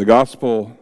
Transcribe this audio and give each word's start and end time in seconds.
The 0.00 0.06
Gospel 0.06 0.78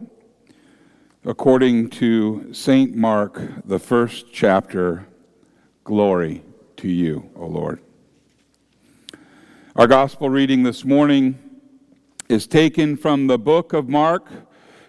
according 1.25 1.91
to 1.91 2.55
St. 2.55 2.95
Mark, 2.95 3.43
the 3.65 3.81
first 3.81 4.27
chapter. 4.33 5.09
Glory 5.83 6.45
to 6.77 6.87
you, 6.89 7.29
O 7.35 7.47
Lord. 7.47 7.81
Our 9.75 9.89
Gospel 9.89 10.31
reading 10.31 10.63
this 10.63 10.85
morning 10.85 11.37
is 12.29 12.47
taken 12.47 12.97
from 12.97 13.27
the 13.27 13.41
book 13.41 13.73
of 13.73 13.89
Mark, 13.89 14.31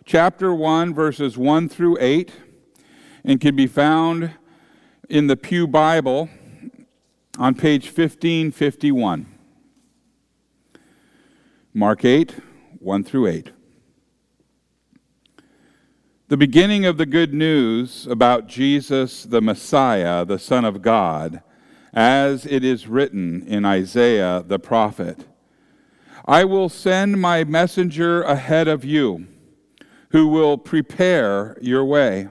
chapter 0.05 0.53
1, 0.53 0.93
verses 0.93 1.35
1 1.35 1.67
through 1.67 1.97
8, 1.99 2.31
and 3.23 3.41
can 3.41 3.55
be 3.55 3.65
found 3.65 4.29
in 5.09 5.25
the 5.25 5.37
Pew 5.37 5.65
Bible 5.65 6.29
on 7.39 7.55
page 7.55 7.85
1551. 7.85 9.25
Mark 11.73 12.05
8, 12.05 12.35
1 12.77 13.03
through 13.03 13.25
8. 13.25 13.53
The 16.29 16.37
beginning 16.37 16.85
of 16.85 16.97
the 16.97 17.07
good 17.07 17.33
news 17.33 18.05
about 18.05 18.45
Jesus 18.45 19.23
the 19.23 19.41
Messiah, 19.41 20.23
the 20.23 20.37
Son 20.37 20.63
of 20.63 20.83
God, 20.83 21.41
as 21.91 22.45
it 22.45 22.63
is 22.63 22.87
written 22.87 23.41
in 23.47 23.65
Isaiah 23.65 24.43
the 24.45 24.59
prophet 24.59 25.25
I 26.25 26.43
will 26.43 26.69
send 26.69 27.19
my 27.19 27.45
messenger 27.45 28.21
ahead 28.21 28.67
of 28.67 28.85
you, 28.85 29.25
who 30.11 30.27
will 30.27 30.59
prepare 30.59 31.57
your 31.61 31.83
way. 31.83 32.27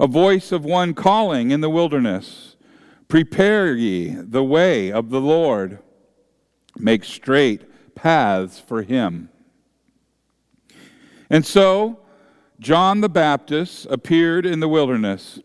A 0.00 0.06
voice 0.06 0.50
of 0.50 0.64
one 0.64 0.94
calling 0.94 1.50
in 1.50 1.60
the 1.60 1.68
wilderness 1.68 2.56
Prepare 3.08 3.74
ye 3.74 4.14
the 4.14 4.42
way 4.42 4.90
of 4.90 5.10
the 5.10 5.20
Lord, 5.20 5.80
make 6.78 7.04
straight 7.04 7.94
paths 7.94 8.58
for 8.58 8.80
him. 8.80 9.28
And 11.28 11.44
so, 11.44 12.00
John 12.58 13.02
the 13.02 13.08
Baptist 13.08 13.86
appeared 13.90 14.46
in 14.46 14.60
the 14.60 14.68
wilderness, 14.68 15.38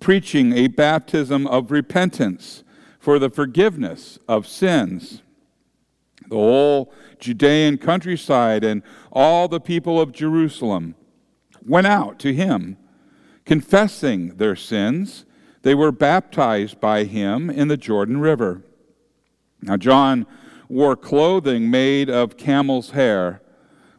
preaching 0.00 0.52
a 0.52 0.68
baptism 0.68 1.46
of 1.46 1.70
repentance 1.70 2.64
for 2.98 3.18
the 3.18 3.28
forgiveness 3.28 4.18
of 4.26 4.46
sins. 4.46 5.22
The 6.28 6.36
whole 6.36 6.92
Judean 7.18 7.76
countryside 7.76 8.64
and 8.64 8.82
all 9.10 9.46
the 9.46 9.60
people 9.60 10.00
of 10.00 10.12
Jerusalem 10.12 10.94
went 11.66 11.86
out 11.86 12.18
to 12.20 12.32
him, 12.32 12.78
confessing 13.44 14.36
their 14.36 14.56
sins. 14.56 15.26
They 15.60 15.74
were 15.74 15.92
baptized 15.92 16.80
by 16.80 17.04
him 17.04 17.50
in 17.50 17.68
the 17.68 17.76
Jordan 17.76 18.20
River. 18.20 18.62
Now, 19.60 19.76
John 19.76 20.26
wore 20.68 20.96
clothing 20.96 21.70
made 21.70 22.08
of 22.08 22.38
camel's 22.38 22.92
hair 22.92 23.41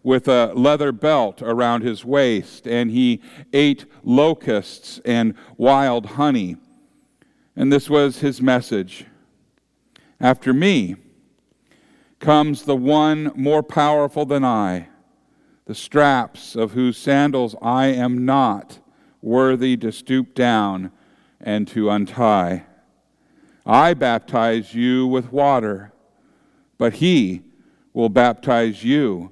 with 0.03 0.27
a 0.27 0.53
leather 0.53 0.91
belt 0.91 1.41
around 1.41 1.81
his 1.81 2.03
waist, 2.03 2.67
and 2.67 2.91
he 2.91 3.21
ate 3.53 3.85
locusts 4.03 4.99
and 5.05 5.33
wild 5.57 6.05
honey. 6.05 6.57
And 7.55 7.71
this 7.71 7.89
was 7.89 8.19
his 8.19 8.41
message 8.41 9.05
After 10.19 10.53
me 10.53 10.97
comes 12.19 12.63
the 12.63 12.75
one 12.75 13.31
more 13.35 13.63
powerful 13.63 14.25
than 14.25 14.43
I, 14.45 14.87
the 15.65 15.75
straps 15.75 16.55
of 16.55 16.71
whose 16.71 16.97
sandals 16.97 17.55
I 17.61 17.87
am 17.87 18.25
not 18.25 18.79
worthy 19.21 19.77
to 19.77 19.91
stoop 19.91 20.33
down 20.33 20.91
and 21.39 21.67
to 21.69 21.89
untie. 21.89 22.65
I 23.65 23.93
baptize 23.93 24.73
you 24.73 25.07
with 25.07 25.31
water, 25.31 25.93
but 26.77 26.95
he 26.95 27.41
will 27.93 28.09
baptize 28.09 28.83
you 28.83 29.31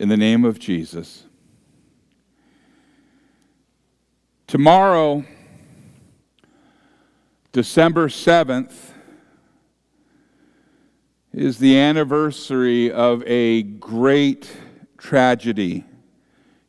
in 0.00 0.08
the 0.08 0.16
name 0.16 0.46
of 0.46 0.58
Jesus. 0.58 1.24
Tomorrow, 4.46 5.26
December 7.52 8.08
7th, 8.08 8.72
is 11.34 11.58
the 11.58 11.78
anniversary 11.78 12.90
of 12.90 13.22
a 13.26 13.62
great 13.62 14.50
tragedy 14.96 15.84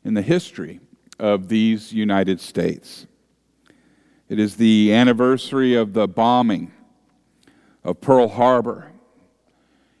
in 0.04 0.12
the 0.12 0.20
history 0.20 0.80
of 1.18 1.48
these 1.48 1.90
United 1.90 2.38
States. 2.38 3.06
It 4.28 4.38
is 4.38 4.56
the 4.56 4.92
anniversary 4.92 5.74
of 5.74 5.94
the 5.94 6.06
bombing 6.06 6.70
of 7.82 8.02
Pearl 8.02 8.28
Harbor 8.28 8.91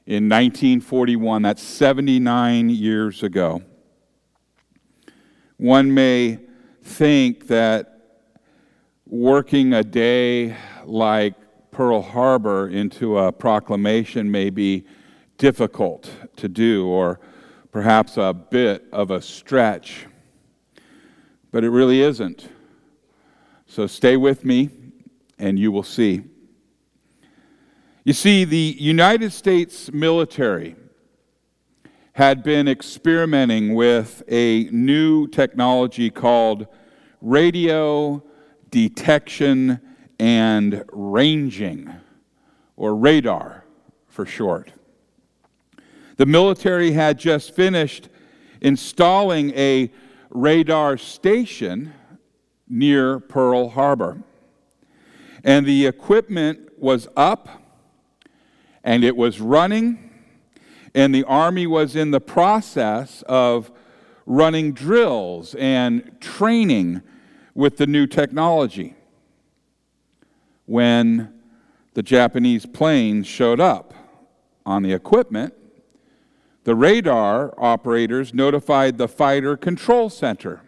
in 0.06 0.28
1941. 0.28 1.42
That's 1.42 1.62
79 1.62 2.70
years 2.70 3.22
ago. 3.22 3.62
One 5.56 5.94
may 5.94 6.38
think 6.82 7.46
that 7.46 7.92
working 9.06 9.74
a 9.74 9.84
day 9.84 10.56
like 10.84 11.34
Pearl 11.70 12.02
Harbor 12.02 12.68
into 12.68 13.18
a 13.18 13.32
proclamation 13.32 14.30
may 14.30 14.50
be 14.50 14.84
difficult 15.38 16.10
to 16.36 16.48
do 16.48 16.86
or 16.86 17.20
perhaps 17.70 18.16
a 18.16 18.32
bit 18.32 18.84
of 18.92 19.10
a 19.10 19.20
stretch. 19.20 20.06
But 21.50 21.64
it 21.64 21.70
really 21.70 22.02
isn't. 22.02 22.48
So 23.66 23.86
stay 23.86 24.16
with 24.16 24.44
me 24.44 24.70
and 25.38 25.58
you 25.58 25.72
will 25.72 25.82
see. 25.82 26.22
You 28.04 28.14
see, 28.14 28.42
the 28.42 28.76
United 28.80 29.32
States 29.32 29.92
military 29.92 30.74
had 32.14 32.42
been 32.42 32.66
experimenting 32.66 33.76
with 33.76 34.24
a 34.26 34.64
new 34.72 35.28
technology 35.28 36.10
called 36.10 36.66
radio 37.20 38.20
detection 38.70 39.80
and 40.18 40.84
ranging, 40.90 41.94
or 42.74 42.96
radar 42.96 43.64
for 44.08 44.26
short. 44.26 44.72
The 46.16 46.26
military 46.26 46.90
had 46.90 47.20
just 47.20 47.54
finished 47.54 48.08
installing 48.60 49.52
a 49.56 49.92
radar 50.28 50.96
station 50.96 51.94
near 52.68 53.20
Pearl 53.20 53.68
Harbor. 53.68 54.24
And 55.44 55.64
the 55.64 55.86
equipment 55.86 56.70
was 56.80 57.06
up 57.16 57.61
and 58.84 59.04
it 59.04 59.16
was 59.16 59.40
running, 59.40 60.10
and 60.94 61.14
the 61.14 61.24
Army 61.24 61.66
was 61.66 61.96
in 61.96 62.10
the 62.10 62.20
process 62.20 63.22
of 63.22 63.70
running 64.26 64.72
drills 64.72 65.54
and 65.56 66.20
training 66.20 67.02
with 67.54 67.76
the 67.76 67.86
new 67.86 68.06
technology 68.06 68.94
when 70.66 71.32
the 71.94 72.02
Japanese 72.02 72.64
planes 72.66 73.26
showed 73.26 73.60
up 73.60 73.94
on 74.64 74.82
the 74.82 74.92
equipment. 74.92 75.54
The 76.64 76.74
radar 76.74 77.52
operators 77.58 78.32
notified 78.32 78.96
the 78.96 79.08
fighter 79.08 79.56
control 79.56 80.08
center. 80.08 80.62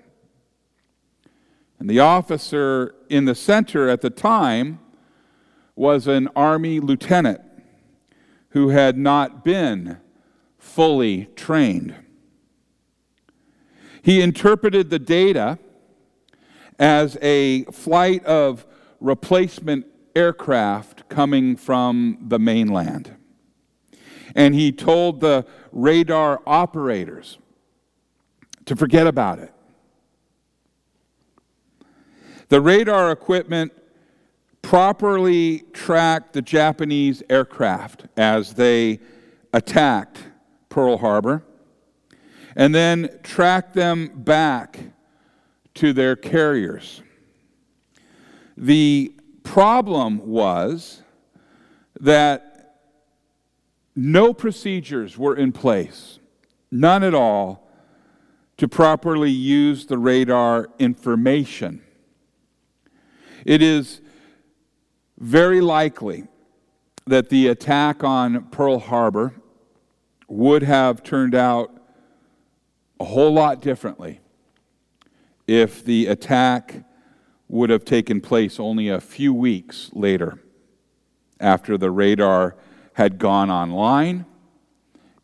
And 1.79 1.89
the 1.89 2.01
officer 2.01 2.95
in 3.09 3.25
the 3.25 3.35
center 3.35 3.89
at 3.89 4.01
the 4.01 4.11
time 4.11 4.81
was 5.77 6.07
an 6.07 6.29
Army 6.35 6.81
lieutenant 6.81 7.41
who 8.55 8.69
had 8.69 8.97
not 8.97 9.45
been 9.45 9.99
fully 10.59 11.27
trained. 11.35 11.93
He 14.01 14.23
interpreted 14.23 14.91
the 14.91 15.01
data 15.01 15.59
as 16.79 17.19
a 17.21 17.65
flight 17.65 18.25
of 18.25 18.65
replacement 19.01 19.87
aircraft 20.15 21.09
coming 21.09 21.57
from 21.57 22.17
the 22.21 22.39
mainland. 22.39 23.17
And 24.37 24.55
he 24.55 24.71
told 24.71 25.21
the 25.21 25.45
radar 25.73 26.41
operators 26.47 27.39
to 28.67 28.77
forget 28.77 29.09
about 29.09 29.41
it. 29.41 29.53
The 32.51 32.61
radar 32.61 33.11
equipment 33.11 33.73
properly 34.65 35.63
tracked 35.75 36.33
the 36.33 36.41
Japanese 36.41 37.23
aircraft 37.29 38.07
as 38.17 38.55
they 38.55 38.99
attacked 39.53 40.19
Pearl 40.71 40.97
Harbor. 40.97 41.45
and 42.57 42.73
then 42.73 43.11
track 43.25 43.73
them 43.73 44.13
back 44.15 44.79
to 45.75 45.93
their 45.93 46.15
carriers. 46.15 47.03
The 48.57 49.13
problem 49.43 50.25
was 50.25 51.03
that 51.99 52.77
no 53.97 54.33
procedures 54.33 55.19
were 55.19 55.35
in 55.35 55.51
place, 55.51 56.21
none 56.71 57.03
at 57.03 57.13
all, 57.13 57.69
to 58.57 58.69
properly 58.69 59.33
use 59.33 59.87
the 59.87 59.99
radar 59.99 60.69
information. 60.79 61.83
It 63.45 63.61
is 63.61 64.01
very 65.19 65.61
likely 65.61 66.25
that 67.07 67.29
the 67.29 67.49
attack 67.49 68.03
on 68.03 68.45
Pearl 68.47 68.79
Harbor 68.79 69.35
would 70.29 70.63
have 70.63 71.03
turned 71.03 71.35
out 71.35 71.71
a 72.99 73.05
whole 73.05 73.33
lot 73.33 73.61
differently 73.61 74.21
if 75.47 75.85
the 75.85 76.07
attack 76.07 76.85
would 77.49 77.71
have 77.71 77.85
taken 77.85 78.21
place 78.21 78.59
only 78.59 78.89
a 78.89 79.01
few 79.01 79.35
weeks 79.35 79.91
later 79.93 80.39
after 81.41 81.77
the 81.77 81.91
radar 81.91 82.57
had 82.95 83.19
gone 83.19 83.51
online 83.51 84.25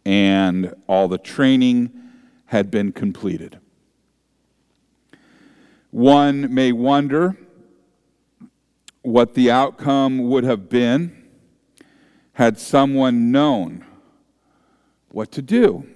and 0.05 0.75
all 0.87 1.09
the 1.09 1.19
training 1.19 1.91
had 2.47 2.71
been 2.71 2.93
completed. 2.93 3.59
One 5.91 6.53
may 6.53 6.73
wonder 6.73 7.37
what 9.03 9.35
the 9.35 9.51
outcome 9.51 10.29
would 10.29 10.45
have 10.45 10.69
been 10.69 11.17
had 12.33 12.59
someone 12.59 13.31
known 13.31 13.85
what 15.11 15.33
to 15.33 15.43
do 15.43 15.87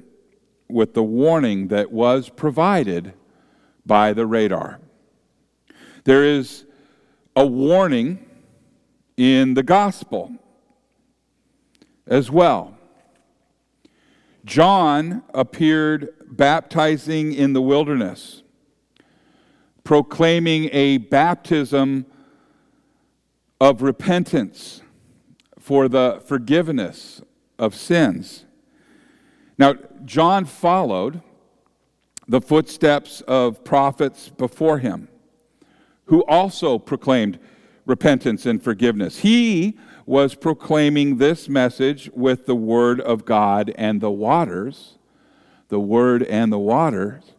with 0.69 0.95
the 0.95 1.03
warning 1.03 1.69
that 1.69 1.93
was 1.93 2.29
provided 2.29 3.15
by 3.87 4.13
the 4.13 4.27
radar. 4.27 4.81
There 6.05 6.25
is 6.25 6.65
a 7.37 7.47
warning 7.47 8.25
in 9.17 9.55
the 9.55 9.63
gospel 9.63 10.33
as 12.07 12.31
well. 12.31 12.77
John 14.45 15.23
appeared 15.33 16.15
baptizing 16.27 17.33
in 17.33 17.53
the 17.53 17.63
wilderness, 17.63 18.43
proclaiming 19.85 20.69
a 20.73 20.99
baptism 20.99 22.07
of 23.65 23.81
repentance 23.81 24.83
for 25.59 25.89
the 25.89 26.23
forgiveness 26.27 27.23
of 27.59 27.75
sins. 27.75 28.45
Now, 29.57 29.77
John 30.05 30.45
followed 30.45 31.23
the 32.29 32.43
footsteps 32.43 33.23
of 33.23 33.65
prophets 33.65 34.29
before 34.29 34.81
him, 34.81 35.09
who 36.05 36.23
also 36.25 36.79
proclaimed 36.79 37.39
repentance 37.87 38.45
and 38.45 38.63
forgiveness. 38.63 39.21
He 39.21 39.79
was 40.05 40.35
proclaiming 40.35 41.17
this 41.17 41.49
message 41.49 42.11
with 42.13 42.45
the 42.45 42.55
word 42.55 43.01
of 43.01 43.25
God 43.25 43.73
and 43.77 44.03
the 44.03 44.11
waters, 44.11 44.99
the 45.69 45.81
word 45.81 46.23
and 46.25 46.53
the 46.53 46.59
waters 46.59 47.33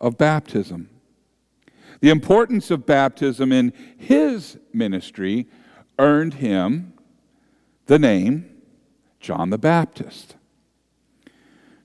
of 0.00 0.18
baptism. 0.18 0.90
The 2.00 2.10
importance 2.10 2.72
of 2.72 2.84
baptism 2.84 3.52
in 3.52 3.72
his 3.96 4.58
ministry 4.72 5.46
earned 5.98 6.34
him 6.34 6.92
the 7.86 7.98
name 7.98 8.50
John 9.20 9.50
the 9.50 9.58
Baptist. 9.58 10.36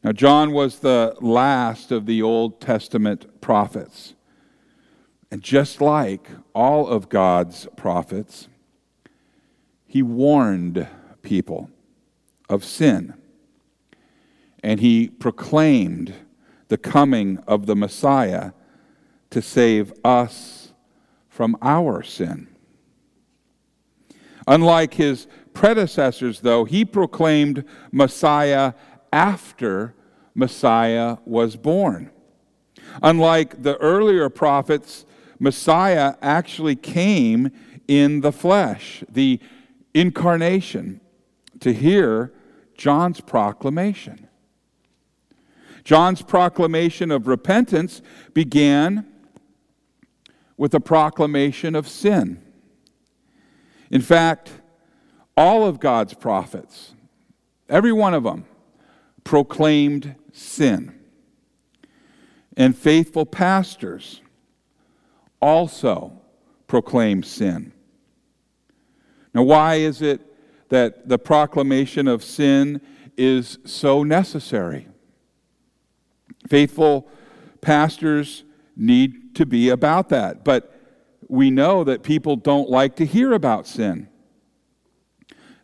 Now, 0.03 0.11
John 0.11 0.51
was 0.51 0.79
the 0.79 1.15
last 1.21 1.91
of 1.91 2.05
the 2.05 2.21
Old 2.21 2.59
Testament 2.59 3.41
prophets. 3.41 4.15
And 5.31 5.41
just 5.41 5.81
like 5.81 6.29
all 6.53 6.87
of 6.87 7.09
God's 7.09 7.67
prophets, 7.77 8.49
he 9.87 10.03
warned 10.03 10.87
people 11.21 11.69
of 12.49 12.63
sin. 12.65 13.13
And 14.61 14.79
he 14.79 15.07
proclaimed 15.07 16.13
the 16.67 16.77
coming 16.77 17.37
of 17.47 17.65
the 17.65 17.75
Messiah 17.75 18.51
to 19.29 19.41
save 19.41 19.93
us 20.03 20.73
from 21.29 21.57
our 21.61 22.03
sin. 22.03 22.52
Unlike 24.47 24.95
his 24.95 25.27
predecessors, 25.53 26.41
though, 26.41 26.65
he 26.65 26.85
proclaimed 26.85 27.63
Messiah 27.91 28.73
after 29.11 29.95
Messiah 30.35 31.17
was 31.25 31.55
born. 31.55 32.11
Unlike 33.01 33.63
the 33.63 33.77
earlier 33.77 34.29
prophets, 34.29 35.05
Messiah 35.39 36.15
actually 36.21 36.75
came 36.75 37.51
in 37.87 38.21
the 38.21 38.31
flesh, 38.31 39.03
the 39.09 39.39
incarnation, 39.93 41.01
to 41.59 41.73
hear 41.73 42.33
John's 42.77 43.21
proclamation. 43.21 44.27
John's 45.83 46.21
proclamation 46.21 47.11
of 47.11 47.27
repentance 47.27 48.01
began 48.33 49.05
with 50.57 50.73
a 50.73 50.79
proclamation 50.79 51.75
of 51.75 51.87
sin. 51.87 52.41
In 53.93 54.01
fact, 54.01 54.51
all 55.37 55.67
of 55.67 55.79
God's 55.79 56.15
prophets, 56.15 56.95
every 57.69 57.91
one 57.91 58.15
of 58.15 58.23
them, 58.23 58.45
proclaimed 59.23 60.15
sin. 60.31 60.99
And 62.57 62.75
faithful 62.75 63.27
pastors 63.27 64.21
also 65.39 66.19
proclaim 66.65 67.21
sin. 67.21 67.71
Now, 69.31 69.43
why 69.43 69.75
is 69.75 70.01
it 70.01 70.21
that 70.69 71.07
the 71.07 71.19
proclamation 71.19 72.07
of 72.07 72.23
sin 72.23 72.81
is 73.15 73.59
so 73.63 74.01
necessary? 74.01 74.87
Faithful 76.49 77.07
pastors 77.61 78.43
need 78.75 79.35
to 79.35 79.45
be 79.45 79.69
about 79.69 80.09
that, 80.09 80.43
but 80.43 80.72
we 81.33 81.49
know 81.49 81.83
that 81.83 82.03
people 82.03 82.35
don't 82.35 82.69
like 82.69 82.95
to 82.95 83.03
hear 83.07 83.33
about 83.33 83.65
sin. 83.65 84.07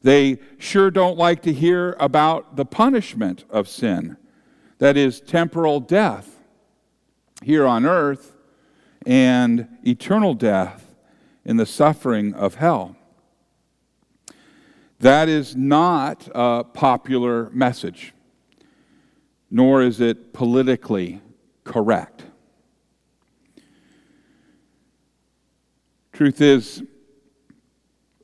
They 0.02 0.40
sure 0.58 0.90
don't 0.90 1.16
like 1.16 1.44
to 1.44 1.54
hear 1.54 1.96
about 2.00 2.56
the 2.56 2.66
punishment 2.66 3.46
of 3.52 3.70
sin, 3.70 4.18
that 4.80 4.98
is, 4.98 5.22
temporal 5.22 5.80
death 5.80 6.40
here 7.44 7.68
on 7.68 7.86
earth 7.86 8.36
and 9.06 9.68
eternal 9.86 10.34
death 10.34 10.96
in 11.46 11.58
the 11.58 11.68
suffering 11.68 12.34
of 12.34 12.56
hell. 12.56 12.96
That 15.02 15.30
is 15.30 15.56
not 15.56 16.28
a 16.34 16.64
popular 16.64 17.52
message, 17.52 18.16
nor 19.52 19.84
is 19.84 20.02
it 20.02 20.34
politically 20.34 21.22
correct. 21.64 22.24
Truth 26.20 26.42
is, 26.42 26.84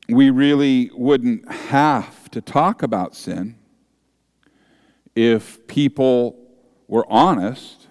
we 0.06 0.28
really 0.28 0.90
wouldn't 0.92 1.50
have 1.50 2.30
to 2.32 2.42
talk 2.42 2.82
about 2.82 3.16
sin 3.16 3.56
if 5.14 5.66
people 5.66 6.36
were 6.88 7.06
honest 7.08 7.86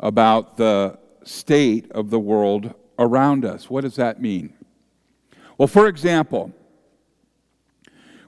about 0.00 0.56
the 0.56 0.98
state 1.22 1.92
of 1.92 2.10
the 2.10 2.18
world 2.18 2.74
around 2.98 3.44
us. 3.44 3.70
What 3.70 3.82
does 3.82 3.94
that 3.94 4.20
mean? 4.20 4.52
Well, 5.58 5.68
for 5.68 5.86
example, 5.86 6.52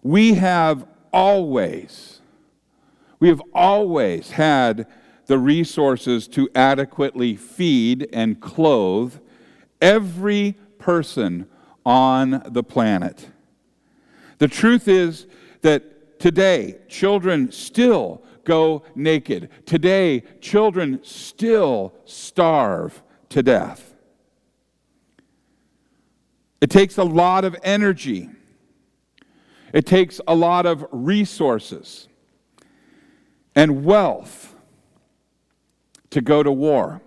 we 0.05 0.35
have 0.35 0.87
always, 1.13 2.21
we 3.19 3.27
have 3.27 3.43
always 3.53 4.31
had 4.31 4.87
the 5.27 5.39
resources 5.41 6.29
to 6.29 6.49
adequately 6.55 7.35
feed 7.35 8.09
and 8.13 8.41
clothe 8.41 9.19
every 9.81 10.55
person 10.87 11.49
on 11.85 12.41
the 12.47 12.63
planet. 12.63 13.29
The 14.39 14.47
truth 14.47 14.87
is 14.87 15.27
that 15.63 16.21
today, 16.21 16.77
children 16.87 17.51
still 17.51 18.23
go 18.45 18.85
naked. 18.95 19.51
Today, 19.67 20.23
children 20.41 21.01
still 21.03 21.93
starve 22.05 23.03
to 23.31 23.43
death. 23.43 23.95
It 26.61 26.71
takes 26.71 26.99
a 26.99 27.05
lot 27.05 27.45
of 27.45 27.57
energy, 27.65 28.31
it 29.73 29.87
takes 29.87 30.21
a 30.29 30.37
lot 30.37 30.67
of 30.67 30.87
resources 30.93 32.07
and 33.57 33.85
wealth 33.85 34.55
to 36.11 36.21
go 36.21 36.45
to 36.45 36.53
war. 36.53 37.03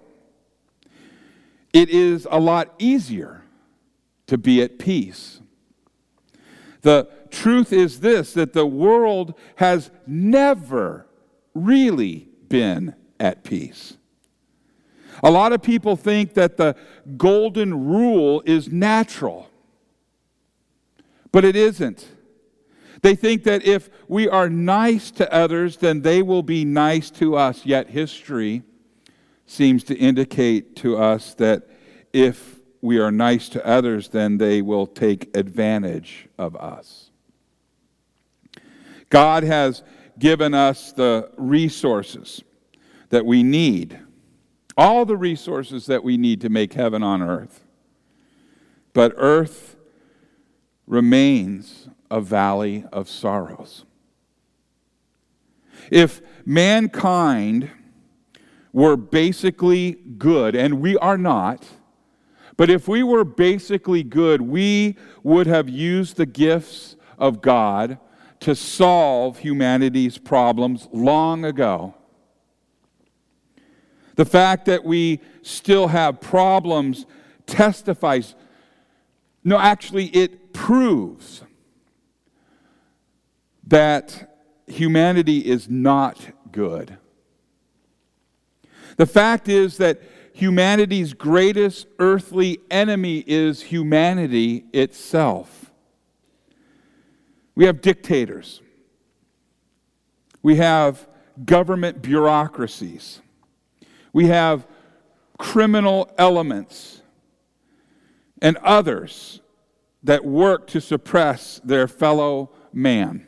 It 1.72 1.90
is 1.90 2.28
a 2.30 2.42
lot 2.42 2.74
easier 2.78 3.46
to 4.30 4.38
be 4.38 4.62
at 4.62 4.78
peace. 4.78 5.42
The 6.82 7.10
truth 7.32 7.74
is 7.74 8.00
this 8.00 8.34
that 8.34 8.54
the 8.54 8.66
world 8.66 9.34
has 9.56 9.92
never 10.08 11.08
really 11.54 12.30
been 12.48 12.96
at 13.20 13.44
peace. 13.44 13.98
A 15.24 15.32
lot 15.32 15.52
of 15.52 15.62
people 15.62 15.96
think 15.96 16.36
that 16.36 16.58
the 16.58 16.76
golden 17.18 17.88
rule 17.88 18.42
is 18.46 18.72
natural, 18.72 19.50
but 21.32 21.44
it 21.44 21.56
isn't. 21.56 22.08
They 23.02 23.16
think 23.16 23.44
that 23.46 23.66
if 23.66 23.90
we 24.08 24.30
are 24.30 24.50
nice 24.50 25.10
to 25.12 25.34
others, 25.34 25.78
then 25.78 26.02
they 26.02 26.22
will 26.22 26.44
be 26.44 26.66
nice 26.66 27.10
to 27.12 27.36
us. 27.36 27.66
Yet 27.66 27.90
history 27.90 28.62
seems 29.48 29.84
to 29.86 29.96
indicate 29.96 30.76
to 30.78 30.98
us 30.98 31.34
that 31.36 31.68
if 32.14 32.59
we 32.82 33.00
are 33.00 33.12
nice 33.12 33.50
to 33.50 33.66
others, 33.66 34.10
then 34.10 34.38
they 34.38 34.62
will 34.62 34.88
take 34.88 35.36
advantage 35.36 36.28
of 36.38 36.56
us. 36.56 37.12
God 39.10 39.44
has 39.44 39.84
given 40.18 40.54
us 40.54 40.92
the 40.92 41.32
resources 41.38 42.44
that 43.10 43.26
we 43.26 43.44
need, 43.44 44.00
all 44.78 45.06
the 45.06 45.18
resources 45.18 45.88
that 45.88 46.04
we 46.04 46.18
need 46.18 46.42
to 46.42 46.50
make 46.50 46.74
heaven 46.74 47.04
on 47.04 47.22
earth. 47.22 47.66
But 48.94 49.14
earth 49.18 49.76
remains 50.88 51.90
a 52.10 52.22
valley 52.22 52.86
of 52.92 53.10
sorrows. 53.10 53.86
If 55.92 56.22
mankind 56.46 57.72
were 58.74 58.96
basically 58.96 59.94
good, 60.18 60.56
and 60.56 60.82
we 60.82 60.98
are 60.98 61.18
not, 61.18 61.66
but 62.60 62.70
if 62.70 62.89
we 62.89 63.04
were 63.04 63.24
basically 63.24 64.04
good, 64.04 64.42
we 64.42 64.98
would 65.24 65.48
have 65.48 65.70
used 65.70 66.18
the 66.18 66.25
gifts 66.25 66.98
of 67.18 67.42
God 67.42 67.98
to 68.42 68.54
solve 68.54 69.38
humanity's 69.38 70.18
problems 70.18 70.89
long 70.92 71.46
ago. 71.46 71.96
The 74.16 74.25
fact 74.25 74.66
that 74.66 74.84
we 74.84 75.22
still 75.42 75.88
have 75.88 76.20
problems 76.20 77.06
testifies, 77.46 78.36
no, 79.42 79.58
actually, 79.58 80.08
it 80.08 80.51
proves 80.51 81.44
that 83.66 84.38
humanity 84.68 85.46
is 85.46 85.70
not 85.70 86.20
good. 86.51 86.98
The 88.98 89.06
fact 89.06 89.48
is 89.48 89.78
that 89.78 90.01
humanity's 90.39 91.13
greatest 91.13 91.86
earthly 92.00 92.60
enemy 92.72 93.24
is 93.27 93.62
humanity 93.62 94.63
itself. 94.72 95.72
We 97.55 97.65
have 97.65 97.81
dictators, 97.81 98.62
we 100.41 100.55
have 100.55 101.08
government 101.43 102.01
bureaucracies, 102.01 103.19
we 104.13 104.27
have 104.27 104.65
criminal 105.38 106.10
elements, 106.17 107.01
and 108.41 108.55
others 108.58 109.41
that 110.03 110.24
work 110.24 110.67
to 110.67 110.79
suppress 110.79 111.60
their 111.65 111.86
fellow 111.86 112.51
man. 112.72 113.25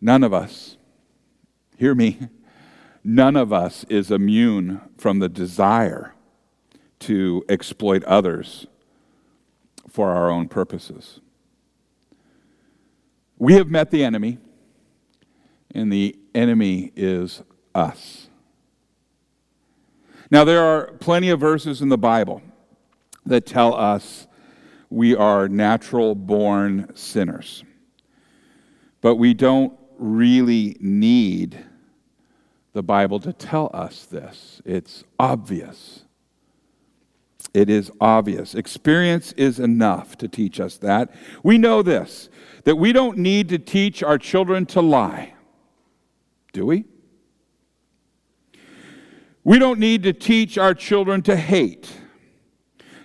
None 0.00 0.24
of 0.24 0.34
us, 0.34 0.76
hear 1.76 1.94
me, 1.94 2.18
none 3.04 3.36
of 3.36 3.52
us 3.52 3.84
is 3.88 4.10
immune 4.10 4.80
from 4.96 5.18
the 5.18 5.28
desire 5.28 6.14
to 7.00 7.44
exploit 7.48 8.04
others 8.04 8.66
for 9.88 10.10
our 10.10 10.30
own 10.30 10.48
purposes. 10.48 11.20
We 13.38 13.54
have 13.54 13.68
met 13.68 13.90
the 13.90 14.04
enemy, 14.04 14.38
and 15.74 15.92
the 15.92 16.16
enemy 16.34 16.92
is 16.94 17.42
us. 17.74 18.28
Now, 20.30 20.44
there 20.44 20.62
are 20.62 20.92
plenty 21.00 21.28
of 21.28 21.40
verses 21.40 21.82
in 21.82 21.88
the 21.88 21.98
Bible 21.98 22.40
that 23.26 23.46
tell 23.46 23.74
us 23.74 24.26
we 24.88 25.16
are 25.16 25.48
natural 25.48 26.14
born 26.14 26.90
sinners. 26.94 27.64
But 29.00 29.16
we 29.16 29.34
don't 29.34 29.72
really 29.98 30.76
need 30.80 31.58
the 32.72 32.82
Bible 32.82 33.20
to 33.20 33.32
tell 33.32 33.70
us 33.74 34.04
this. 34.04 34.62
It's 34.64 35.04
obvious. 35.18 36.04
It 37.54 37.68
is 37.68 37.90
obvious. 38.00 38.54
Experience 38.54 39.32
is 39.32 39.60
enough 39.60 40.16
to 40.18 40.28
teach 40.28 40.58
us 40.58 40.78
that. 40.78 41.14
We 41.42 41.58
know 41.58 41.82
this 41.82 42.28
that 42.64 42.76
we 42.76 42.92
don't 42.92 43.18
need 43.18 43.48
to 43.48 43.58
teach 43.58 44.02
our 44.02 44.18
children 44.18 44.64
to 44.66 44.80
lie. 44.80 45.34
Do 46.52 46.66
we? 46.66 46.84
We 49.44 49.58
don't 49.58 49.80
need 49.80 50.04
to 50.04 50.12
teach 50.12 50.56
our 50.56 50.72
children 50.72 51.22
to 51.22 51.36
hate, 51.36 51.90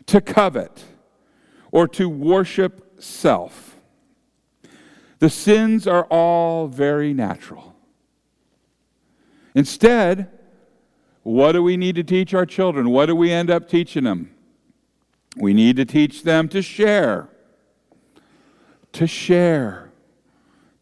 to 0.05 0.21
covet, 0.21 0.85
or 1.71 1.87
to 1.89 2.07
worship 2.07 3.01
self. 3.01 3.77
The 5.19 5.31
sins 5.31 5.87
are 5.87 6.03
all 6.05 6.67
very 6.67 7.13
natural. 7.13 7.76
Instead, 9.57 10.29
what 11.23 11.53
do 11.53 11.63
we 11.63 11.77
need 11.77 11.95
to 11.95 12.03
teach 12.03 12.35
our 12.35 12.45
children? 12.45 12.91
What 12.91 13.07
do 13.07 13.15
we 13.15 13.31
end 13.31 13.49
up 13.49 13.67
teaching 13.67 14.03
them? 14.03 14.29
We 15.35 15.51
need 15.51 15.77
to 15.77 15.85
teach 15.85 16.21
them 16.21 16.47
to 16.49 16.61
share, 16.61 17.27
to 18.91 19.07
share, 19.07 19.89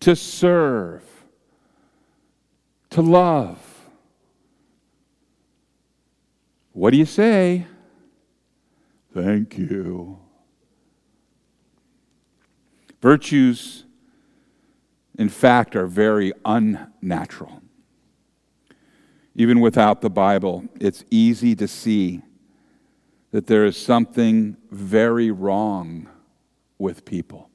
to 0.02 0.14
serve, 0.14 1.04
to 2.90 3.02
love. 3.02 3.60
What 6.74 6.92
do 6.92 6.98
you 6.98 7.06
say? 7.06 7.68
Thank 9.14 9.58
you. 9.58 10.20
Virtues 13.02 13.86
in 15.18 15.30
fact, 15.30 15.76
are 15.76 15.88
very 15.88 16.34
unnatural. 16.44 17.62
Even 19.36 19.60
without 19.60 20.02
the 20.02 20.10
Bible, 20.10 20.64
it's 20.80 21.04
easy 21.12 21.56
to 21.56 21.68
see 21.68 22.22
that 23.32 23.48
there 23.48 23.66
is 23.66 23.76
something 23.76 24.56
very 24.72 25.30
wrong 25.30 26.08
with 26.78 27.04
people. 27.04 27.50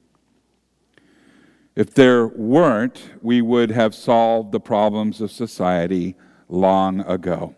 If 1.74 1.94
there 1.94 2.26
weren't, 2.26 3.02
we 3.22 3.40
would 3.40 3.70
have 3.70 3.94
solved 3.94 4.52
the 4.52 4.60
problems 4.60 5.22
of 5.22 5.30
society 5.30 6.16
long 6.48 7.00
ago. 7.00 7.54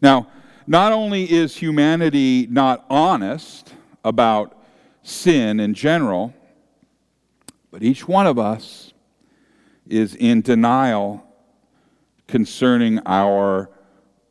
Now, 0.00 0.28
not 0.66 0.92
only 0.92 1.30
is 1.30 1.56
humanity 1.56 2.46
not 2.48 2.84
honest 2.88 3.74
about 4.04 4.62
sin 5.02 5.58
in 5.58 5.74
general, 5.74 6.32
but 7.72 7.82
each 7.82 8.06
one 8.06 8.28
of 8.28 8.38
us 8.38 8.92
is 9.88 10.14
in 10.14 10.42
denial 10.42 11.26
concerning 12.32 12.98
our 13.04 13.68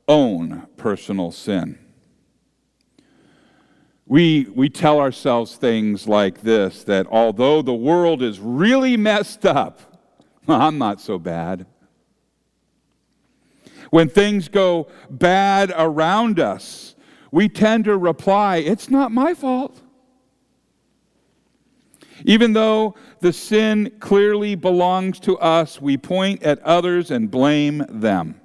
own 0.08 0.68
personal 0.76 1.32
sin. 1.32 1.78
We, 4.08 4.48
we 4.56 4.70
tell 4.70 5.00
ourselves 5.00 5.56
things 5.56 6.08
like 6.08 6.42
this 6.42 6.84
that 6.86 7.06
although 7.12 7.62
the 7.62 7.76
world 7.76 8.24
is 8.24 8.40
really 8.40 8.98
messed 8.98 9.46
up, 9.46 10.02
I'm 10.48 10.80
not 10.80 11.00
so 11.00 11.20
bad. 11.20 11.68
When 13.92 14.10
things 14.10 14.48
go 14.48 14.88
bad 15.12 15.72
around 15.78 16.40
us, 16.40 16.96
we 17.30 17.50
tend 17.50 17.86
to 17.86 17.96
reply, 17.96 18.58
It's 18.58 18.90
not 18.90 19.12
my 19.12 19.36
fault. 19.36 19.80
Even 22.26 22.54
though 22.54 22.96
the 23.20 23.34
sin 23.34 23.92
clearly 24.00 24.56
belongs 24.56 25.20
to 25.22 25.38
us, 25.40 25.82
we 25.82 25.98
point 25.98 26.44
at 26.44 26.60
others 26.60 27.12
and 27.12 27.32
blame 27.32 27.86
them. 27.90 28.40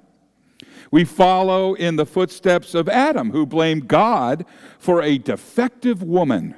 We 0.91 1.03
follow 1.03 1.73
in 1.73 1.97
the 1.97 2.05
footsteps 2.05 2.73
of 2.73 2.87
Adam, 2.87 3.31
who 3.31 3.45
blamed 3.45 3.87
God 3.87 4.45
for 4.79 5.01
a 5.01 5.17
defective 5.17 6.01
woman. 6.01 6.55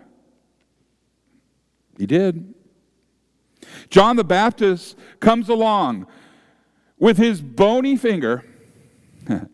He 1.98 2.06
did. 2.06 2.54
John 3.90 4.16
the 4.16 4.24
Baptist 4.24 4.96
comes 5.20 5.50
along 5.50 6.08
with 6.98 7.18
his 7.18 7.42
bony 7.42 7.96
finger 7.96 8.46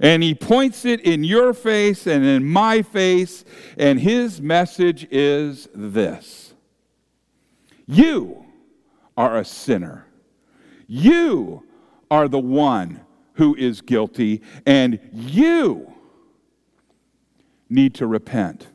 and 0.00 0.22
he 0.22 0.34
points 0.34 0.84
it 0.84 1.00
in 1.00 1.24
your 1.24 1.52
face 1.52 2.06
and 2.06 2.24
in 2.24 2.44
my 2.44 2.82
face, 2.82 3.44
and 3.76 4.00
his 4.00 4.40
message 4.40 5.06
is 5.10 5.68
this 5.74 6.47
you 7.88 8.44
are 9.16 9.38
a 9.38 9.44
sinner. 9.44 10.06
You 10.86 11.64
are 12.10 12.28
the 12.28 12.38
one 12.38 13.00
who 13.34 13.54
is 13.56 13.80
guilty, 13.80 14.42
and 14.66 15.00
you 15.12 15.92
need 17.68 17.94
to 17.94 18.06
repent. 18.06 18.68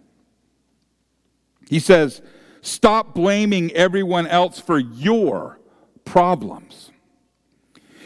He 1.70 1.80
says, 1.80 2.22
Stop 2.62 3.14
blaming 3.14 3.72
everyone 3.74 4.26
else 4.26 4.60
for 4.60 4.80
your 4.80 5.60
problems. 6.06 6.92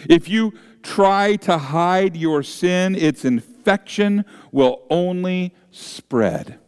If 0.09 0.27
you 0.27 0.53
try 0.81 1.35
to 1.37 1.57
hide 1.57 2.15
your 2.15 2.43
sin, 2.43 2.95
its 2.95 3.23
infection 3.23 4.25
will 4.51 4.83
only 4.89 5.53
spread. 5.69 6.59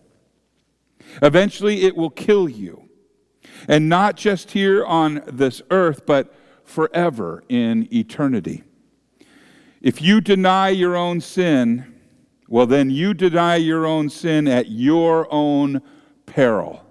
Eventually, 1.21 1.83
it 1.83 1.95
will 1.95 2.09
kill 2.09 2.47
you. 2.47 2.88
And 3.67 3.89
not 3.89 4.15
just 4.15 4.51
here 4.51 4.85
on 4.85 5.21
this 5.27 5.61
earth, 5.69 6.05
but 6.05 6.33
forever 6.63 7.43
in 7.49 7.87
eternity. 7.93 8.63
If 9.81 10.01
you 10.01 10.21
deny 10.21 10.69
your 10.69 10.95
own 10.95 11.21
sin, 11.21 11.95
well, 12.47 12.65
then 12.65 12.89
you 12.89 13.13
deny 13.13 13.55
your 13.55 13.85
own 13.85 14.09
sin 14.09 14.47
at 14.47 14.69
your 14.69 15.27
own 15.31 15.81
peril. 16.25 16.85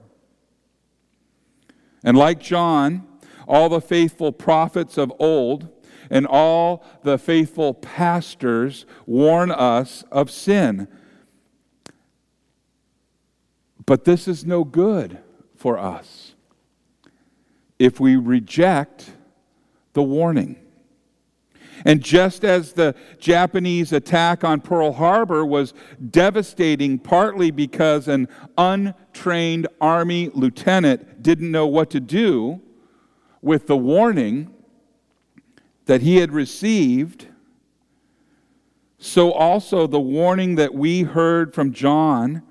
And 2.02 2.16
like 2.16 2.40
John, 2.40 3.06
all 3.46 3.68
the 3.68 3.80
faithful 3.80 4.32
prophets 4.32 4.98
of 4.98 5.12
old 5.18 5.68
and 6.10 6.26
all 6.26 6.84
the 7.02 7.18
faithful 7.18 7.74
pastors 7.74 8.86
warn 9.06 9.50
us 9.50 10.04
of 10.10 10.30
sin. 10.30 10.88
But 13.84 14.04
this 14.04 14.28
is 14.28 14.44
no 14.44 14.64
good 14.64 15.18
for 15.56 15.78
us 15.78 16.27
if 17.78 18.00
we 18.00 18.16
reject 18.16 19.12
the 19.92 20.02
warning. 20.02 20.56
And 21.84 22.02
just 22.02 22.44
as 22.44 22.72
the 22.72 22.94
Japanese 23.18 23.92
attack 23.92 24.42
on 24.42 24.60
Pearl 24.60 24.92
Harbor 24.92 25.46
was 25.46 25.74
devastating, 26.10 26.98
partly 26.98 27.50
because 27.50 28.08
an 28.08 28.28
untrained 28.56 29.68
Army 29.80 30.30
lieutenant 30.34 31.22
didn't 31.22 31.50
know 31.50 31.66
what 31.66 31.90
to 31.90 32.00
do 32.00 32.60
with 33.40 33.68
the 33.68 33.76
warning 33.76 34.52
that 35.86 36.02
he 36.02 36.16
had 36.16 36.32
received, 36.32 37.28
so 38.98 39.32
also 39.32 39.86
the 39.86 40.00
warning 40.00 40.56
that 40.56 40.74
we 40.74 41.02
heard 41.02 41.54
from 41.54 41.72
John 41.72 42.42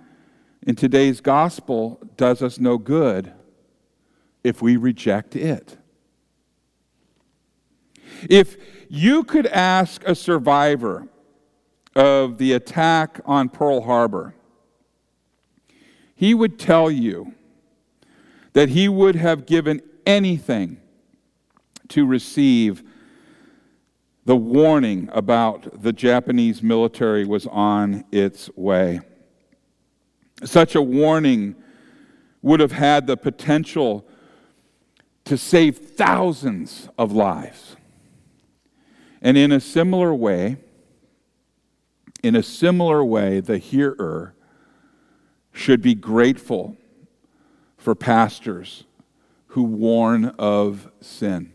in 0.66 0.76
today's 0.76 1.20
gospel 1.20 2.00
does 2.16 2.42
us 2.42 2.60
no 2.60 2.78
good 2.78 3.34
if 4.48 4.62
we 4.62 4.78
reject 4.78 5.36
it. 5.36 5.78
If 8.30 8.56
you 8.88 9.26
could 9.26 9.46
ask 9.46 10.02
a 10.06 10.16
survivor 10.16 11.10
of 11.98 12.38
the 12.38 12.54
attack 12.54 13.20
on 13.26 13.50
Pearl 13.50 13.82
Harbor, 13.82 14.36
he 16.16 16.34
would 16.34 16.58
tell 16.58 16.90
you 16.90 17.34
that 18.54 18.70
he 18.70 18.88
would 18.88 19.16
have 19.16 19.46
given 19.46 19.82
anything 20.06 20.78
to 21.90 22.06
receive 22.06 22.84
the 24.24 24.38
warning 24.38 25.10
about 25.12 25.82
the 25.84 25.92
Japanese 25.92 26.64
military 26.64 27.26
was 27.26 27.46
on 27.48 28.06
its 28.14 28.50
way. 28.56 29.02
Such 30.46 30.74
a 30.74 30.82
warning 30.82 31.56
would 32.42 32.62
have 32.62 32.72
had 32.72 33.08
the 33.08 33.18
potential 33.18 34.08
to 35.28 35.38
save 35.38 35.78
thousands 35.78 36.88
of 36.98 37.12
lives. 37.12 37.76
And 39.22 39.38
in 39.38 39.52
a 39.52 39.60
similar 39.60 40.14
way, 40.14 40.56
in 42.24 42.34
a 42.34 42.42
similar 42.42 43.04
way, 43.04 43.42
the 43.42 43.58
hearer 43.58 44.36
should 45.52 45.82
be 45.82 45.96
grateful 45.96 46.78
for 47.76 47.94
pastors 47.94 48.86
who 49.48 49.64
warn 49.64 50.26
of 50.40 50.90
sin. 51.02 51.52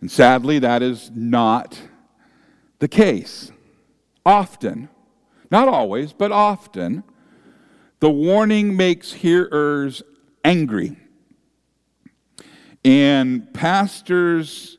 And 0.00 0.10
sadly, 0.10 0.58
that 0.58 0.82
is 0.82 1.12
not 1.14 1.80
the 2.80 2.88
case. 2.88 3.52
Often, 4.26 4.88
not 5.48 5.68
always, 5.68 6.12
but 6.12 6.32
often, 6.32 7.04
the 8.00 8.10
warning 8.10 8.76
makes 8.76 9.12
hearers 9.12 10.02
angry. 10.44 10.96
And 12.84 13.52
pastors 13.52 14.78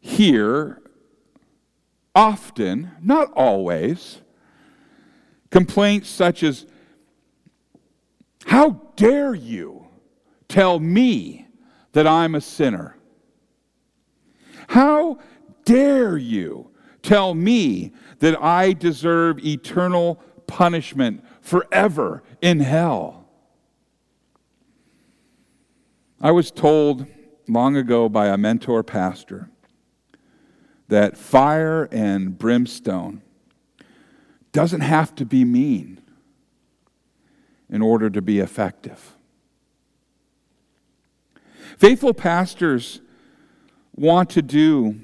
hear 0.00 0.80
often, 2.14 2.90
not 3.02 3.32
always, 3.32 4.22
complaints 5.50 6.08
such 6.08 6.42
as, 6.42 6.66
How 8.46 8.82
dare 8.96 9.34
you 9.34 9.86
tell 10.48 10.80
me 10.80 11.46
that 11.92 12.06
I'm 12.06 12.34
a 12.34 12.40
sinner? 12.40 12.96
How 14.68 15.18
dare 15.64 16.16
you 16.16 16.70
tell 17.02 17.34
me 17.34 17.92
that 18.18 18.40
I 18.42 18.72
deserve 18.72 19.44
eternal 19.44 20.20
punishment 20.46 21.24
forever 21.40 22.22
in 22.40 22.60
hell? 22.60 23.27
I 26.20 26.32
was 26.32 26.50
told 26.50 27.06
long 27.46 27.76
ago 27.76 28.08
by 28.08 28.26
a 28.26 28.36
mentor 28.36 28.82
pastor 28.82 29.50
that 30.88 31.16
fire 31.16 31.84
and 31.92 32.36
brimstone 32.36 33.22
doesn't 34.50 34.80
have 34.80 35.14
to 35.16 35.24
be 35.24 35.44
mean 35.44 36.00
in 37.70 37.82
order 37.82 38.10
to 38.10 38.20
be 38.20 38.40
effective. 38.40 39.14
Faithful 41.76 42.14
pastors 42.14 43.00
want 43.94 44.30
to 44.30 44.42
do 44.42 44.98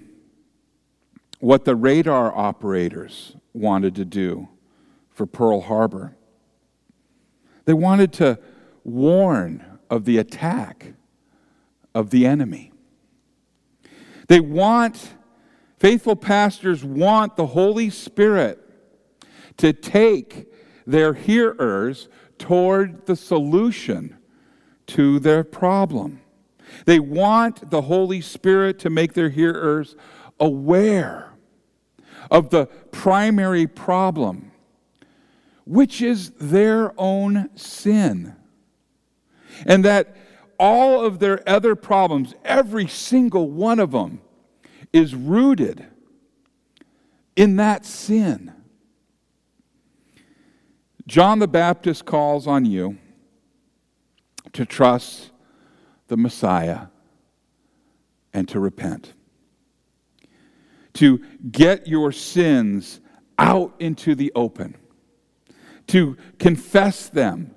what 1.39 1.65
the 1.65 1.77
radar 1.77 2.37
operators 2.37 3.37
wanted 3.53 3.95
to 3.95 4.05
do 4.05 4.49
for 5.11 5.27
Pearl 5.27 5.61
Harbor. 5.61 6.17
They 7.67 7.75
wanted 7.75 8.13
to 8.15 8.41
warn 8.83 9.65
of 9.89 10.07
the 10.07 10.19
attack 10.19 10.95
of 11.95 12.11
the 12.11 12.27
enemy. 12.27 12.73
They 14.29 14.41
want, 14.41 15.15
faithful 15.79 16.17
pastors 16.17 16.85
want 16.85 17.37
the 17.37 17.47
Holy 17.47 17.91
Spirit 17.91 18.61
to 19.59 19.73
take 19.73 20.53
their 20.87 21.15
hearers 21.15 22.09
toward 22.39 23.07
the 23.07 23.17
solution 23.17 24.17
to 24.87 25.19
their 25.19 25.45
problem. 25.45 26.21
They 26.85 26.99
want 26.99 27.71
the 27.71 27.83
Holy 27.83 28.21
Spirit 28.21 28.79
to 28.81 28.91
make 28.91 29.13
their 29.13 29.29
hearers 29.29 29.97
aware 30.41 31.33
of 32.31 32.51
the 32.51 32.67
primary 32.91 33.67
problem, 33.67 34.51
which 35.65 36.03
is 36.03 36.31
their 36.31 36.93
own 36.99 37.51
sin. 37.55 38.35
And 39.67 39.85
that 39.85 40.17
all 40.59 41.05
of 41.05 41.19
their 41.19 41.47
other 41.49 41.75
problems, 41.75 42.35
every 42.45 42.87
single 42.87 43.51
one 43.51 43.81
of 43.81 43.93
them, 43.93 44.21
is 44.93 45.15
rooted 45.15 45.87
in 47.37 47.57
that 47.57 47.85
sin. 47.85 48.53
John 51.07 51.39
the 51.39 51.49
Baptist 51.49 52.05
calls 52.05 52.47
on 52.47 52.65
you 52.65 52.99
to 54.53 54.65
trust 54.65 55.31
the 56.09 56.17
Messiah 56.17 56.87
and 58.33 58.49
to 58.49 58.61
repent. 58.61 59.15
To 60.95 61.19
get 61.51 61.87
your 61.87 62.13
sins 62.13 63.01
out 63.39 63.75
into 63.81 64.15
the 64.15 64.33
open, 64.35 64.77
to 65.89 66.17
confess 66.39 67.09
them 67.09 67.55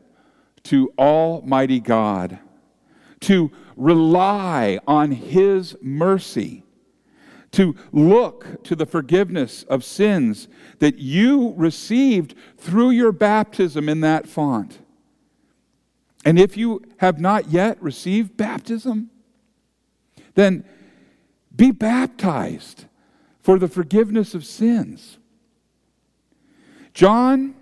to 0.64 0.92
Almighty 0.98 1.80
God, 1.80 2.40
to 3.22 3.52
rely 3.76 4.80
on 4.88 5.12
His 5.12 5.76
mercy, 5.82 6.64
to 7.52 7.76
look 7.92 8.64
to 8.64 8.76
the 8.76 8.86
forgiveness 8.86 9.64
of 9.64 9.84
sins 9.84 10.48
that 10.80 11.00
you 11.00 11.54
received 11.56 12.36
through 12.58 12.92
your 12.92 13.12
baptism 13.12 13.90
in 13.90 14.02
that 14.02 14.28
font 14.28 14.80
and 16.28 16.38
if 16.38 16.58
you 16.58 16.82
have 16.98 17.22
not 17.22 17.52
yet 17.52 17.82
received 17.82 18.36
baptism, 18.36 19.10
then 20.36 20.66
be 21.56 21.72
baptized 21.72 22.84
for 23.40 23.58
the 23.58 23.70
forgiveness 23.70 24.34
of 24.34 24.46
sins. 24.46 25.20
John 26.94 27.56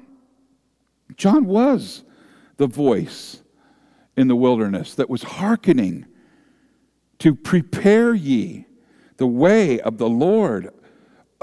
John 1.15 1.46
was 1.46 2.04
the 2.58 2.65
voice 2.65 3.44
in 4.17 4.28
the 4.28 4.36
wilderness 4.36 4.95
that 4.95 5.10
was 5.10 5.23
hearkening 5.23 6.06
to 7.19 7.36
prepare 7.36 8.13
ye 8.13 8.65
the 9.17 9.28
way 9.28 9.80
of 9.80 9.97
the 9.97 10.10
Lord, 10.10 10.71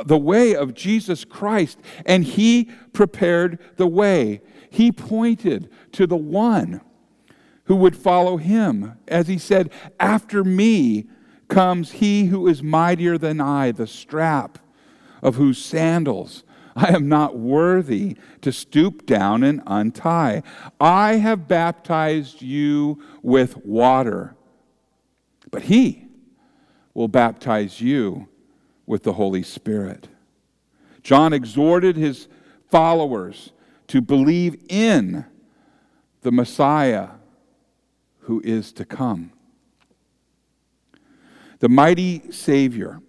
the 0.05 0.19
way 0.19 0.55
of 0.55 0.75
Jesus 0.75 1.25
Christ. 1.25 1.79
And 2.05 2.25
he 2.25 2.71
prepared 2.93 3.59
the 3.77 3.87
way. 3.87 4.43
He 4.71 4.93
pointed 4.93 5.71
to 5.93 6.07
the 6.07 6.17
one 6.17 6.81
who 7.65 7.77
would 7.77 7.97
follow 7.97 8.37
him. 8.37 8.99
As 9.09 9.29
he 9.29 9.39
said, 9.39 9.71
After 10.01 10.45
me 10.45 11.07
comes 11.49 11.93
he 11.93 12.27
who 12.27 12.49
is 12.49 12.63
mightier 12.63 13.19
than 13.19 13.41
I, 13.41 13.73
the 13.73 13.87
strap 13.87 14.59
of 15.23 15.37
whose 15.37 15.63
sandals 15.63 16.43
I 16.75 16.95
am 16.95 17.09
not 17.09 17.39
worthy 17.39 18.17
to 18.41 18.53
stoop 18.53 19.07
down 19.07 19.43
and 19.43 19.63
untie. 19.67 20.43
I 20.81 21.17
have 21.17 21.49
baptized 21.49 22.43
you 22.43 23.03
with 23.23 23.65
water, 23.65 24.35
but 25.51 25.63
he 25.63 26.07
will 26.95 27.09
baptize 27.09 27.81
you 27.81 28.29
with 28.87 29.03
the 29.03 29.15
Holy 29.15 29.43
Spirit. 29.43 30.09
John 31.03 31.33
exhorted 31.33 31.97
his 31.97 32.29
followers 32.71 33.53
to 33.89 34.01
believe 34.01 34.57
in 34.69 35.25
the 36.23 36.33
Messiah 36.33 37.09
who 38.21 38.41
is 38.45 38.73
to 38.73 38.85
come. 38.85 39.33
The 41.59 41.69
mighty 41.69 42.31
Savior 42.33 43.01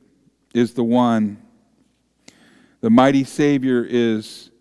is 0.54 0.74
the 0.74 0.84
one, 0.84 1.43
the 2.84 2.90
mighty 2.90 3.24
Savior 3.24 3.88
is 3.90 4.52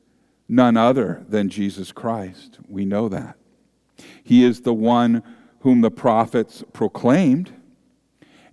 none 0.49 0.77
other 0.77 1.25
than 1.29 1.49
Jesus 1.49 1.91
Christ. 1.91 2.61
We 2.69 2.85
know 2.85 3.09
that. 3.09 3.37
He 4.23 4.45
is 4.45 4.61
the 4.61 4.73
one 4.73 5.25
whom 5.63 5.81
the 5.81 5.91
prophets 5.91 6.63
proclaimed, 6.73 7.53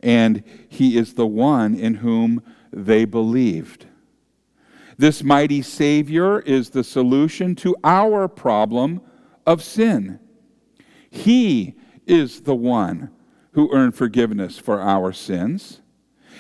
and 0.02 0.42
he 0.68 0.98
is 0.98 1.14
the 1.14 1.28
one 1.28 1.76
in 1.76 1.94
whom 1.94 2.42
they 2.74 3.06
believed. 3.06 3.86
This 4.98 5.22
mighty 5.22 5.62
Savior 5.62 6.40
is 6.40 6.72
the 6.72 6.84
solution 6.84 7.54
to 7.58 7.76
our 7.84 8.28
problem 8.28 9.02
of 9.46 9.62
sin. 9.62 10.20
He 11.12 11.76
is 12.08 12.42
the 12.42 12.56
one 12.56 13.12
who 13.52 13.72
earned 13.72 13.94
forgiveness 13.94 14.58
for 14.58 14.82
our 14.82 15.14
sins, 15.14 15.82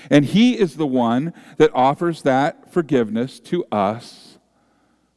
and 0.10 0.26
He 0.26 0.58
is 0.60 0.76
the 0.76 0.88
one 0.88 1.34
that 1.58 1.72
offers 1.74 2.22
that 2.24 2.72
forgiveness 2.72 3.40
to 3.42 3.66
us 3.72 4.38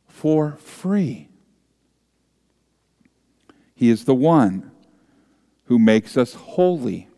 for 0.07 0.53
free. 0.53 1.29
He 3.75 3.91
is 3.91 4.05
the 4.05 4.15
one 4.15 4.71
who 5.65 5.79
makes 5.79 6.17
us 6.17 6.35
holy 6.35 7.09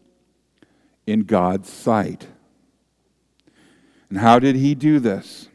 in 1.06 1.20
God's 1.20 1.68
sight. 1.70 2.28
And 4.08 4.18
how 4.18 4.38
did 4.38 4.56
He 4.56 4.74
do 4.74 4.98
this? 4.98 5.48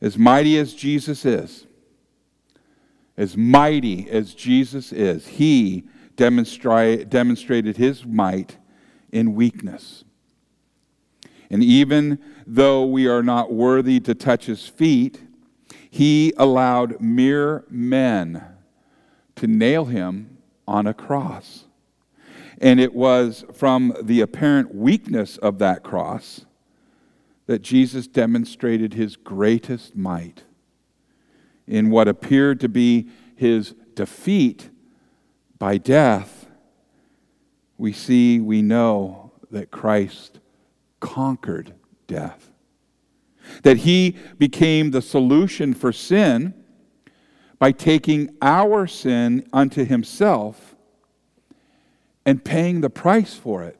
As 0.00 0.18
mighty 0.18 0.58
as 0.58 0.74
Jesus 0.74 1.24
is, 1.24 1.66
as 3.16 3.36
mighty 3.36 4.10
as 4.10 4.34
Jesus 4.34 4.92
is, 4.92 5.26
He 5.26 5.88
demonstrate, 6.16 7.08
demonstrated 7.08 7.76
his 7.76 8.04
might 8.04 8.56
in 9.12 9.34
weakness. 9.34 10.04
And 11.50 11.62
even 11.62 12.18
though 12.46 12.84
we 12.84 13.06
are 13.06 13.22
not 13.22 13.52
worthy 13.52 14.00
to 14.00 14.14
touch 14.14 14.46
his 14.46 14.66
feet, 14.66 15.20
he 15.90 16.32
allowed 16.36 17.00
mere 17.00 17.64
men 17.70 18.44
to 19.36 19.46
nail 19.46 19.86
him 19.86 20.38
on 20.66 20.86
a 20.86 20.94
cross. 20.94 21.64
And 22.58 22.80
it 22.80 22.94
was 22.94 23.44
from 23.52 23.94
the 24.02 24.20
apparent 24.20 24.74
weakness 24.74 25.36
of 25.38 25.58
that 25.58 25.82
cross 25.82 26.46
that 27.46 27.62
Jesus 27.62 28.06
demonstrated 28.06 28.94
his 28.94 29.16
greatest 29.16 29.94
might 29.94 30.44
in 31.66 31.90
what 31.90 32.08
appeared 32.08 32.60
to 32.60 32.68
be 32.68 33.08
his 33.34 33.74
defeat 33.94 34.70
by 35.58 35.78
death, 35.78 36.46
we 37.78 37.92
see, 37.92 38.40
we 38.40 38.62
know 38.62 39.32
that 39.50 39.70
Christ 39.70 40.40
conquered 41.00 41.74
death. 42.06 42.50
That 43.62 43.78
he 43.78 44.16
became 44.38 44.90
the 44.90 45.02
solution 45.02 45.74
for 45.74 45.92
sin 45.92 46.54
by 47.58 47.72
taking 47.72 48.36
our 48.42 48.86
sin 48.86 49.48
unto 49.52 49.84
himself 49.84 50.74
and 52.24 52.44
paying 52.44 52.80
the 52.80 52.90
price 52.90 53.34
for 53.34 53.62
it 53.62 53.78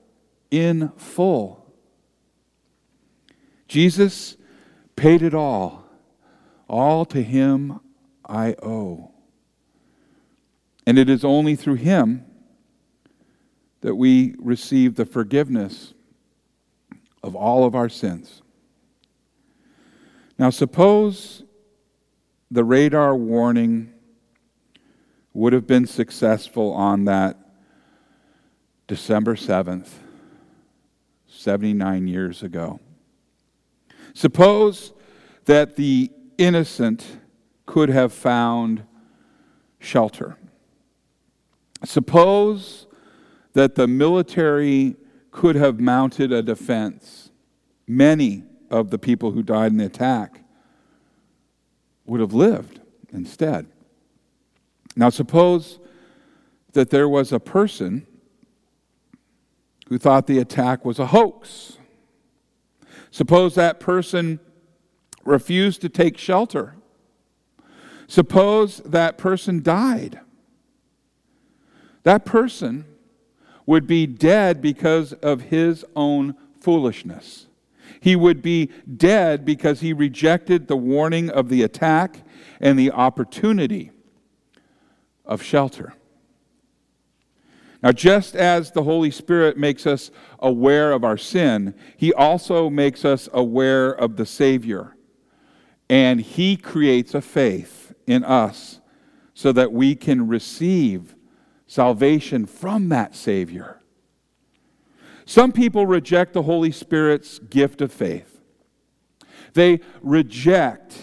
in 0.50 0.90
full. 0.96 1.66
Jesus 3.68 4.36
paid 4.94 5.22
it 5.22 5.34
all. 5.34 5.84
All 6.68 7.04
to 7.06 7.22
him 7.22 7.80
I 8.24 8.54
owe. 8.62 9.10
And 10.86 10.98
it 10.98 11.10
is 11.10 11.24
only 11.24 11.56
through 11.56 11.74
him 11.74 12.24
that 13.80 13.96
we 13.96 14.34
receive 14.38 14.94
the 14.94 15.04
forgiveness 15.04 15.94
of 17.26 17.34
all 17.34 17.64
of 17.64 17.74
our 17.74 17.88
sins. 17.88 18.40
Now, 20.38 20.50
suppose 20.50 21.42
the 22.52 22.62
radar 22.62 23.16
warning 23.16 23.92
would 25.34 25.52
have 25.52 25.66
been 25.66 25.86
successful 25.86 26.72
on 26.72 27.04
that 27.06 27.36
December 28.86 29.34
7th, 29.34 29.88
79 31.26 32.06
years 32.06 32.44
ago. 32.44 32.78
Suppose 34.14 34.92
that 35.46 35.74
the 35.74 36.12
innocent 36.38 37.18
could 37.66 37.88
have 37.88 38.12
found 38.12 38.84
shelter. 39.80 40.36
Suppose 41.84 42.86
that 43.54 43.74
the 43.74 43.88
military 43.88 44.96
could 45.36 45.54
have 45.54 45.78
mounted 45.78 46.32
a 46.32 46.42
defense. 46.42 47.30
Many 47.86 48.42
of 48.70 48.90
the 48.90 48.98
people 48.98 49.30
who 49.30 49.42
died 49.42 49.70
in 49.70 49.78
the 49.78 49.84
attack 49.84 50.40
would 52.06 52.20
have 52.20 52.32
lived 52.32 52.80
instead. 53.12 53.66
Now, 54.96 55.10
suppose 55.10 55.78
that 56.72 56.90
there 56.90 57.08
was 57.08 57.32
a 57.32 57.38
person 57.38 58.06
who 59.88 59.98
thought 59.98 60.26
the 60.26 60.38
attack 60.38 60.84
was 60.84 60.98
a 60.98 61.06
hoax. 61.06 61.76
Suppose 63.10 63.54
that 63.54 63.78
person 63.78 64.40
refused 65.24 65.82
to 65.82 65.88
take 65.88 66.18
shelter. 66.18 66.74
Suppose 68.08 68.78
that 68.78 69.18
person 69.18 69.62
died 69.62 70.18
that 72.06 72.24
person 72.24 72.84
would 73.66 73.86
be 73.86 74.06
dead 74.06 74.62
because 74.62 75.12
of 75.14 75.42
his 75.42 75.84
own 75.94 76.34
foolishness. 76.60 77.46
He 78.00 78.14
would 78.14 78.40
be 78.40 78.70
dead 78.96 79.44
because 79.44 79.80
he 79.80 79.92
rejected 79.92 80.68
the 80.68 80.76
warning 80.76 81.28
of 81.28 81.48
the 81.48 81.62
attack 81.62 82.22
and 82.60 82.78
the 82.78 82.92
opportunity 82.92 83.90
of 85.24 85.42
shelter. 85.42 85.94
Now, 87.82 87.92
just 87.92 88.34
as 88.34 88.70
the 88.70 88.84
Holy 88.84 89.10
Spirit 89.10 89.58
makes 89.58 89.86
us 89.86 90.10
aware 90.38 90.92
of 90.92 91.04
our 91.04 91.18
sin, 91.18 91.74
He 91.96 92.12
also 92.12 92.70
makes 92.70 93.04
us 93.04 93.28
aware 93.32 93.90
of 93.90 94.16
the 94.16 94.26
Savior. 94.26 94.96
And 95.90 96.20
He 96.20 96.56
creates 96.56 97.14
a 97.14 97.20
faith 97.20 97.92
in 98.06 98.24
us 98.24 98.80
so 99.34 99.52
that 99.52 99.72
we 99.72 99.94
can 99.94 100.26
receive 100.26 101.15
salvation 101.66 102.46
from 102.46 102.88
that 102.90 103.14
Savior. 103.14 103.80
Some 105.24 105.52
people 105.52 105.86
reject 105.86 106.32
the 106.32 106.42
Holy 106.42 106.70
Spirit's 106.70 107.38
gift 107.38 107.80
of 107.80 107.92
faith. 107.92 108.40
They 109.54 109.80
reject 110.00 110.98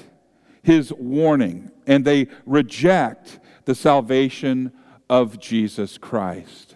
his 0.61 0.93
warning 0.93 1.71
and 1.85 2.05
they 2.05 2.27
reject 2.45 3.39
the 3.65 3.75
salvation 3.75 4.71
of 5.09 5.39
Jesus 5.39 5.97
Christ. 5.97 6.75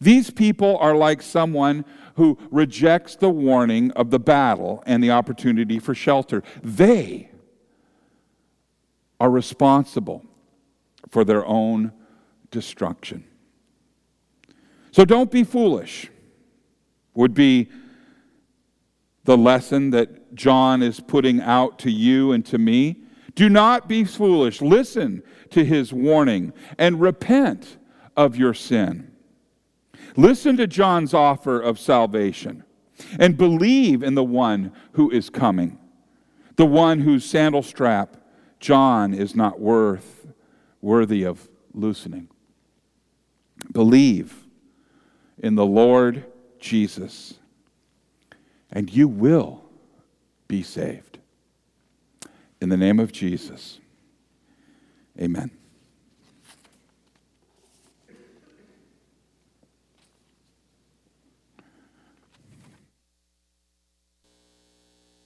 These 0.00 0.30
people 0.30 0.76
are 0.78 0.94
like 0.94 1.22
someone 1.22 1.84
who 2.14 2.38
rejects 2.50 3.16
the 3.16 3.30
warning 3.30 3.90
of 3.92 4.10
the 4.10 4.20
battle 4.20 4.82
and 4.86 5.02
the 5.02 5.10
opportunity 5.10 5.78
for 5.78 5.94
shelter. 5.94 6.42
They 6.62 7.30
are 9.18 9.30
responsible 9.30 10.24
for 11.08 11.24
their 11.24 11.44
own 11.44 11.92
destruction. 12.50 13.24
So 14.92 15.04
don't 15.04 15.30
be 15.30 15.44
foolish, 15.44 16.10
would 17.14 17.34
be 17.34 17.68
the 19.24 19.36
lesson 19.36 19.90
that 19.90 20.34
John 20.34 20.82
is 20.82 21.00
putting 21.00 21.40
out 21.40 21.78
to 21.80 21.90
you 21.90 22.32
and 22.32 22.44
to 22.46 22.58
me. 22.58 23.02
Do 23.34 23.48
not 23.48 23.88
be 23.88 24.04
foolish. 24.04 24.60
Listen 24.60 25.22
to 25.50 25.64
his 25.64 25.92
warning 25.92 26.52
and 26.78 27.00
repent 27.00 27.78
of 28.16 28.36
your 28.36 28.54
sin. 28.54 29.12
Listen 30.16 30.56
to 30.56 30.66
John's 30.66 31.14
offer 31.14 31.60
of 31.60 31.78
salvation 31.78 32.64
and 33.18 33.36
believe 33.36 34.02
in 34.02 34.14
the 34.14 34.24
one 34.24 34.72
who 34.92 35.10
is 35.10 35.30
coming, 35.30 35.78
the 36.56 36.66
one 36.66 37.00
whose 37.00 37.24
sandal 37.24 37.62
strap 37.62 38.16
John 38.58 39.14
is 39.14 39.34
not 39.34 39.60
worth 39.60 40.26
worthy 40.80 41.22
of 41.22 41.48
loosening. 41.72 42.28
Believe 43.72 44.44
in 45.38 45.54
the 45.54 45.66
Lord 45.66 46.24
Jesus, 46.58 47.34
and 48.70 48.92
you 48.92 49.08
will 49.08 49.62
be 50.48 50.62
saved. 50.62 51.18
In 52.60 52.68
the 52.68 52.76
name 52.76 53.00
of 53.00 53.12
Jesus, 53.12 53.78
amen. 55.18 55.50